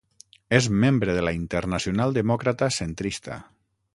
És 0.59 0.67
membre 0.83 1.15
de 1.17 1.25
la 1.27 1.33
Internacional 1.41 2.17
demòcrata 2.17 2.73
centrista. 2.81 3.41